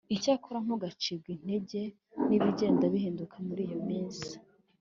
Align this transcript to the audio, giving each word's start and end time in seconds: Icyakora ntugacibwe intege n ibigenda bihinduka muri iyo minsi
Icyakora 0.15 0.59
ntugacibwe 0.65 1.29
intege 1.37 1.81
n 2.27 2.29
ibigenda 2.37 2.83
bihinduka 2.93 3.35
muri 3.47 3.61
iyo 3.67 3.79
minsi 3.87 4.31